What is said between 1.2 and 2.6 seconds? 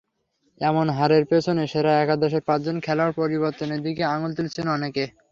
পেছনে সেরা একাদশের